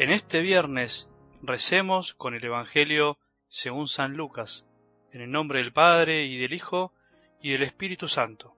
[0.00, 1.10] En este viernes
[1.42, 3.18] recemos con el Evangelio
[3.48, 4.64] según San Lucas,
[5.12, 6.94] en el nombre del Padre y del Hijo
[7.42, 8.56] y del Espíritu Santo.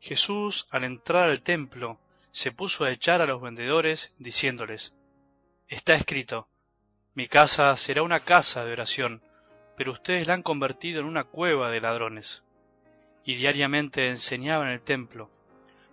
[0.00, 2.00] Jesús, al entrar al templo,
[2.32, 4.96] se puso a echar a los vendedores, diciéndoles,
[5.68, 6.48] Está escrito,
[7.14, 9.22] mi casa será una casa de oración,
[9.76, 12.42] pero ustedes la han convertido en una cueva de ladrones.
[13.24, 15.30] Y diariamente enseñaba en el templo.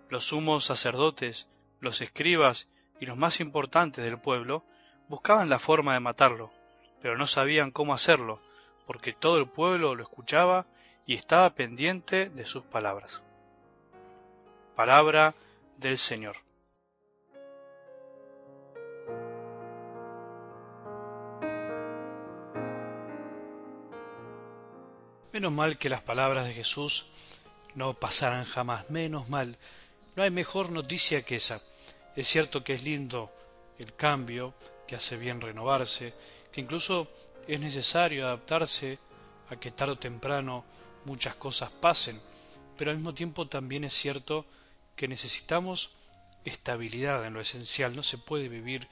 [0.08, 2.66] Los sumos sacerdotes, los escribas
[3.00, 4.62] y los más importantes del pueblo
[5.08, 6.52] buscaban la forma de matarlo,
[7.02, 8.40] pero no sabían cómo hacerlo,
[8.86, 10.66] porque todo el pueblo lo escuchaba
[11.06, 13.22] y estaba pendiente de sus palabras.
[14.76, 15.34] Palabra
[15.78, 16.36] del Señor.
[25.32, 27.06] Menos mal que las palabras de Jesús
[27.74, 29.56] no pasarán jamás, menos mal.
[30.16, 31.60] No hay mejor noticia que esa.
[32.20, 33.32] Es cierto que es lindo
[33.78, 34.52] el cambio,
[34.86, 36.12] que hace bien renovarse,
[36.52, 37.08] que incluso
[37.48, 38.98] es necesario adaptarse
[39.48, 40.62] a que tarde o temprano
[41.06, 42.20] muchas cosas pasen,
[42.76, 44.44] pero al mismo tiempo también es cierto
[44.96, 45.92] que necesitamos
[46.44, 48.86] estabilidad en lo esencial, no se puede vivir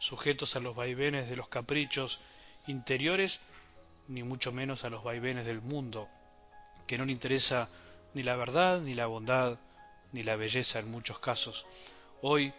[0.00, 2.18] sujetos a los vaivenes de los caprichos
[2.66, 3.38] interiores,
[4.08, 6.08] ni mucho menos a los vaivenes del mundo,
[6.88, 7.68] que no le interesa
[8.12, 9.56] ni la verdad, ni la bondad,
[10.10, 11.64] ni la belleza en muchos casos.
[12.24, 12.52] Hoy,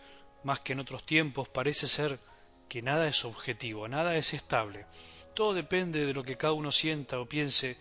[0.44, 2.19] más que en otros tiempos, parece ser
[2.67, 4.85] que nada es objetivo, nada es estable.
[5.33, 7.77] Todo depende de lo que cada uno sienta o piense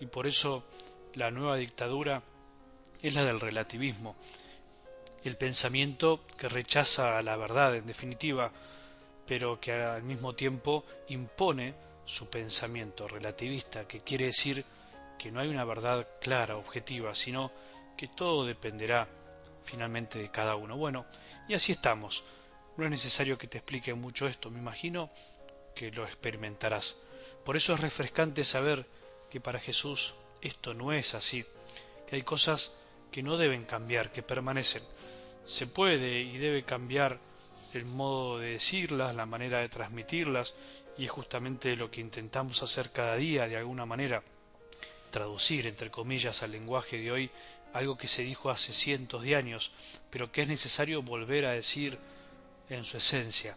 [0.00, 0.64] y por eso
[1.14, 2.22] la nueva dictadura
[3.02, 4.16] es la del relativismo.
[5.24, 8.52] El pensamiento que rechaza la verdad, en definitiva,
[9.26, 14.64] pero que al mismo tiempo impone su pensamiento relativista, que quiere decir
[15.18, 17.50] que no hay una verdad clara, objetiva, sino
[17.96, 19.08] que todo dependerá
[19.66, 20.76] finalmente de cada uno.
[20.76, 21.04] Bueno,
[21.48, 22.24] y así estamos.
[22.76, 25.10] No es necesario que te explique mucho esto, me imagino
[25.74, 26.96] que lo experimentarás.
[27.44, 28.86] Por eso es refrescante saber
[29.30, 31.44] que para Jesús esto no es así,
[32.06, 32.72] que hay cosas
[33.10, 34.82] que no deben cambiar, que permanecen.
[35.44, 37.18] Se puede y debe cambiar
[37.72, 40.54] el modo de decirlas, la manera de transmitirlas,
[40.98, 44.22] y es justamente lo que intentamos hacer cada día de alguna manera,
[45.10, 47.30] traducir entre comillas al lenguaje de hoy
[47.72, 49.72] algo que se dijo hace cientos de años,
[50.10, 51.98] pero que es necesario volver a decir
[52.68, 53.56] en su esencia.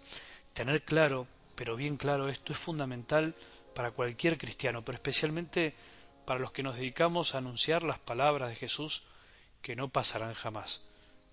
[0.53, 3.35] Tener claro, pero bien claro, esto es fundamental
[3.73, 5.73] para cualquier cristiano, pero especialmente
[6.25, 9.03] para los que nos dedicamos a anunciar las palabras de Jesús
[9.61, 10.81] que no pasarán jamás.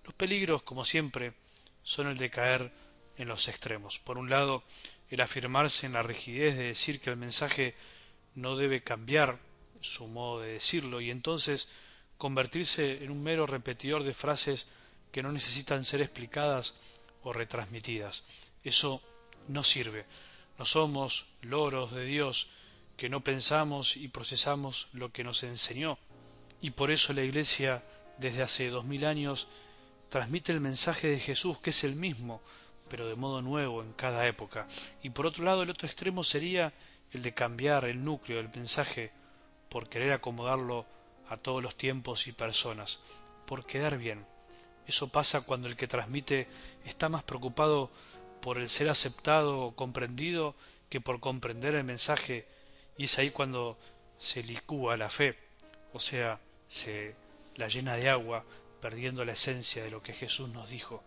[0.03, 1.33] Los peligros, como siempre,
[1.83, 2.71] son el de caer
[3.17, 3.99] en los extremos.
[3.99, 4.63] Por un lado,
[5.09, 7.75] el afirmarse en la rigidez de decir que el mensaje
[8.35, 9.39] no debe cambiar
[9.81, 11.69] su modo de decirlo y entonces
[12.17, 14.67] convertirse en un mero repetidor de frases
[15.11, 16.75] que no necesitan ser explicadas
[17.23, 18.23] o retransmitidas.
[18.63, 19.01] Eso
[19.47, 20.05] no sirve.
[20.57, 22.47] No somos loros de Dios
[22.97, 25.97] que no pensamos y procesamos lo que nos enseñó.
[26.61, 27.83] Y por eso la Iglesia,
[28.17, 29.47] desde hace dos mil años,
[30.09, 32.41] transmite el mensaje de Jesús, que es el mismo,
[32.89, 34.67] pero de modo nuevo en cada época.
[35.03, 36.73] Y por otro lado, el otro extremo sería
[37.11, 39.11] el de cambiar el núcleo del mensaje
[39.69, 40.85] por querer acomodarlo
[41.29, 42.99] a todos los tiempos y personas,
[43.45, 44.25] por quedar bien.
[44.85, 46.47] Eso pasa cuando el que transmite
[46.85, 47.89] está más preocupado
[48.41, 50.55] por el ser aceptado o comprendido
[50.89, 52.45] que por comprender el mensaje
[52.97, 53.77] y es ahí cuando
[54.17, 55.37] se licúa la fe,
[55.93, 57.15] o sea, se
[57.55, 58.43] la llena de agua,
[58.81, 61.03] perdiendo la esencia de lo que Jesús nos dijo.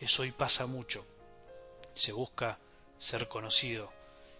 [0.00, 1.04] Eso hoy pasa mucho.
[1.94, 2.58] Se busca
[2.98, 3.92] ser conocido,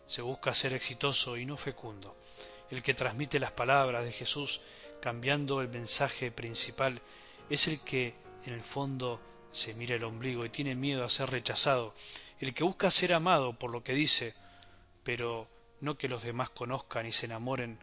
[0.07, 2.17] se busca ser exitoso y no fecundo.
[2.71, 4.61] El que transmite las palabras de Jesús
[5.05, 7.03] cambiando el mensaje principal,
[7.51, 8.15] es el que
[8.47, 9.21] en el fondo
[9.53, 11.95] se mira el ombligo y tiene miedo a ser rechazado,
[12.41, 14.33] el que busca ser amado por lo que dice,
[15.03, 15.47] pero
[15.83, 17.79] no que los demás conozcan y se enamoren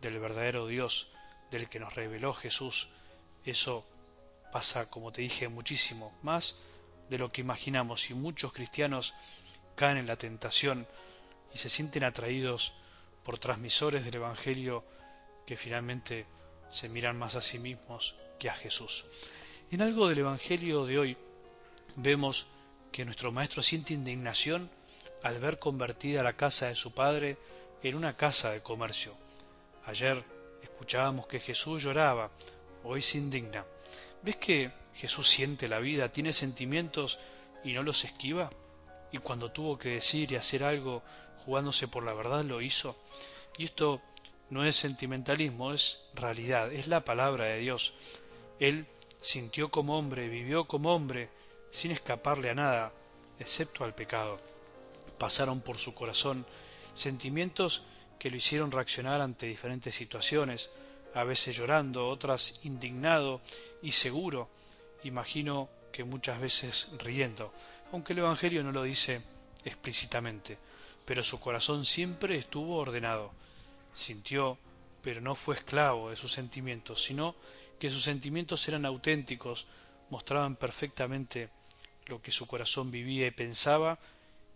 [0.00, 1.12] del verdadero Dios,
[1.50, 2.88] del que nos reveló Jesús.
[3.44, 3.84] Eso
[4.50, 6.58] pasa, como te dije, muchísimo más
[7.10, 9.12] de lo que imaginamos y muchos cristianos
[9.76, 10.86] caen en la tentación
[11.52, 12.72] y se sienten atraídos
[13.24, 14.86] por transmisores del Evangelio
[15.46, 16.24] que finalmente
[16.72, 19.04] se miran más a sí mismos que a Jesús.
[19.70, 21.16] En algo del Evangelio de hoy
[21.96, 22.46] vemos
[22.90, 24.68] que nuestro Maestro siente indignación
[25.22, 27.36] al ver convertida la casa de su Padre
[27.82, 29.14] en una casa de comercio.
[29.86, 30.24] Ayer
[30.62, 32.30] escuchábamos que Jesús lloraba,
[32.84, 33.64] hoy se indigna.
[34.22, 37.18] ¿Ves que Jesús siente la vida, tiene sentimientos
[37.64, 38.50] y no los esquiva?
[39.10, 41.02] Y cuando tuvo que decir y hacer algo
[41.44, 42.96] jugándose por la verdad lo hizo.
[43.58, 44.00] Y esto
[44.52, 47.94] no es sentimentalismo, es realidad, es la palabra de Dios.
[48.60, 48.84] Él
[49.18, 51.30] sintió como hombre, vivió como hombre,
[51.70, 52.92] sin escaparle a nada,
[53.38, 54.38] excepto al pecado.
[55.16, 56.44] pasaron por su corazón
[56.92, 57.82] sentimientos
[58.18, 60.68] que lo hicieron reaccionar ante diferentes situaciones,
[61.14, 63.40] a veces llorando, otras indignado
[63.80, 64.50] y seguro,
[65.02, 67.54] imagino que muchas veces riendo,
[67.90, 69.22] aunque el Evangelio no lo dice
[69.64, 70.58] explícitamente,
[71.06, 73.32] pero su corazón siempre estuvo ordenado.
[73.94, 74.58] Sintió,
[75.02, 77.34] pero no fue esclavo de sus sentimientos, sino
[77.78, 79.66] que sus sentimientos eran auténticos,
[80.10, 81.50] mostraban perfectamente
[82.06, 83.98] lo que su corazón vivía y pensaba,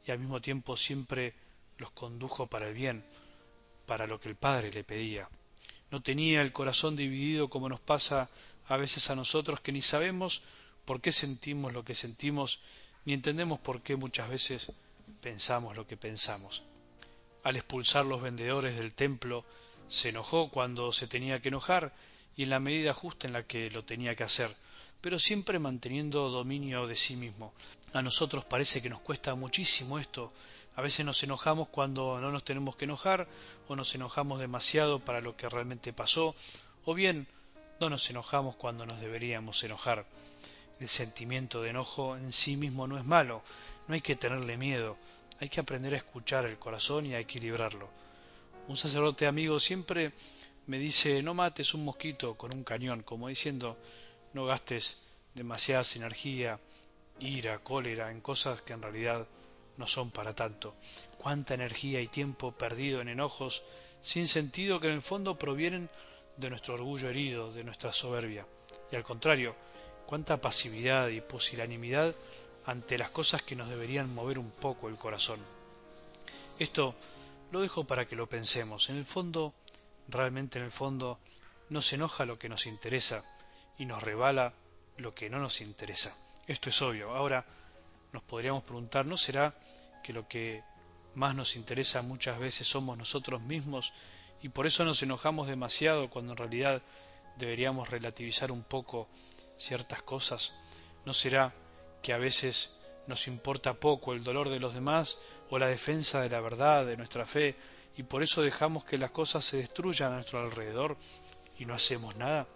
[0.06, 1.34] y al mismo tiempo siempre
[1.78, 3.04] los condujo para el bien,
[3.86, 5.28] para lo que el Padre le pedía.
[5.90, 8.28] No tenía el corazón dividido como nos pasa
[8.68, 10.42] a veces a nosotros que ni sabemos
[10.84, 12.60] por qué sentimos lo que sentimos,
[13.04, 14.72] ni entendemos por qué muchas veces
[15.20, 16.62] pensamos lo que pensamos.
[17.46, 19.44] Al expulsar los vendedores del templo,
[19.86, 21.92] se enojó cuando se tenía que enojar
[22.34, 24.52] y en la medida justa en la que lo tenía que hacer,
[25.00, 27.54] pero siempre manteniendo dominio de sí mismo.
[27.92, 30.32] A nosotros parece que nos cuesta muchísimo esto.
[30.74, 33.28] A veces nos enojamos cuando no nos tenemos que enojar,
[33.68, 36.34] o nos enojamos demasiado para lo que realmente pasó,
[36.84, 37.28] o bien
[37.78, 40.04] no nos enojamos cuando nos deberíamos enojar.
[40.80, 43.44] El sentimiento de enojo en sí mismo no es malo,
[43.86, 44.96] no hay que tenerle miedo,
[45.40, 47.88] hay que aprender a escuchar el corazón y a equilibrarlo.
[48.68, 50.12] Un sacerdote amigo siempre
[50.66, 53.76] me dice no mates un mosquito con un cañón, como diciendo
[54.32, 54.98] no gastes
[55.34, 56.58] demasiada energía,
[57.20, 59.26] ira, cólera en cosas que en realidad
[59.76, 60.74] no son para tanto.
[61.18, 63.62] Cuánta energía y tiempo perdido en enojos
[64.00, 65.90] sin sentido que en el fondo provienen
[66.36, 68.46] de nuestro orgullo herido, de nuestra soberbia.
[68.90, 69.54] Y al contrario,
[70.06, 72.14] cuánta pasividad y pusilanimidad
[72.66, 75.40] ante las cosas que nos deberían mover un poco el corazón.
[76.58, 76.94] Esto
[77.52, 78.90] lo dejo para que lo pensemos.
[78.90, 79.54] En el fondo,
[80.08, 81.18] realmente en el fondo,
[81.70, 83.24] nos enoja lo que nos interesa,
[83.78, 84.54] y nos rebala
[84.96, 86.16] lo que no nos interesa.
[86.46, 87.14] Esto es obvio.
[87.14, 87.44] Ahora
[88.12, 89.54] nos podríamos preguntar, ¿no será
[90.02, 90.62] que lo que
[91.14, 93.92] más nos interesa muchas veces somos nosotros mismos
[94.42, 96.82] y por eso nos enojamos demasiado cuando en realidad
[97.36, 99.08] deberíamos relativizar un poco
[99.58, 100.54] ciertas cosas?
[101.04, 101.54] ¿No será
[102.02, 102.76] que a veces
[103.06, 105.18] nos importa poco el dolor de los demás
[105.50, 107.54] o la defensa de la verdad, de nuestra fe,
[107.96, 110.96] y por eso dejamos que las cosas se destruyan a nuestro alrededor
[111.58, 112.46] y no hacemos nada?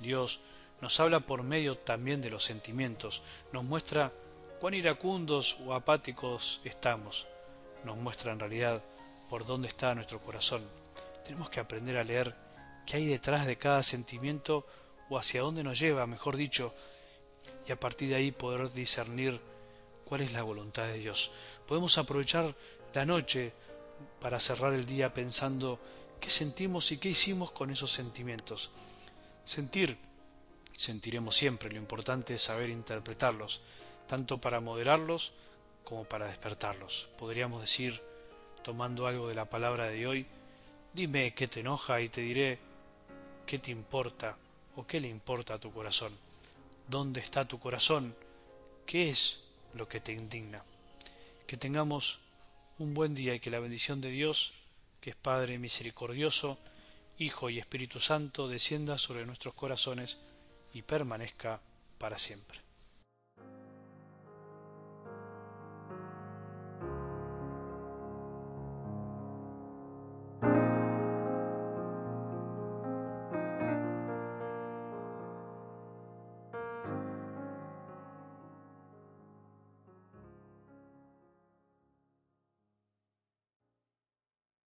[0.00, 0.40] Dios
[0.80, 3.22] nos habla por medio también de los sentimientos,
[3.52, 4.12] nos muestra
[4.60, 7.26] cuán iracundos o apáticos estamos,
[7.84, 8.82] nos muestra en realidad
[9.30, 10.62] por dónde está nuestro corazón.
[11.24, 12.34] Tenemos que aprender a leer
[12.84, 14.66] qué hay detrás de cada sentimiento
[15.08, 16.74] o hacia dónde nos lleva, mejor dicho,
[17.66, 19.40] y a partir de ahí poder discernir
[20.04, 21.30] cuál es la voluntad de Dios.
[21.66, 22.54] Podemos aprovechar
[22.94, 23.52] la noche
[24.20, 25.78] para cerrar el día pensando
[26.20, 28.70] qué sentimos y qué hicimos con esos sentimientos.
[29.44, 29.96] Sentir,
[30.76, 33.60] sentiremos siempre, lo importante es saber interpretarlos,
[34.06, 35.32] tanto para moderarlos
[35.84, 37.08] como para despertarlos.
[37.18, 38.00] Podríamos decir,
[38.62, 40.26] tomando algo de la palabra de hoy,
[40.92, 42.58] dime qué te enoja y te diré
[43.46, 44.36] qué te importa
[44.76, 46.12] o qué le importa a tu corazón.
[46.88, 48.14] ¿Dónde está tu corazón?
[48.86, 49.40] ¿Qué es
[49.74, 50.62] lo que te indigna?
[51.46, 52.20] Que tengamos
[52.78, 54.52] un buen día y que la bendición de Dios,
[55.00, 56.58] que es Padre misericordioso,
[57.18, 60.18] Hijo y Espíritu Santo, descienda sobre nuestros corazones
[60.74, 61.60] y permanezca
[61.98, 62.65] para siempre.